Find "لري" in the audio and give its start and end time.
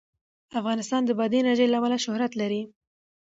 2.41-2.61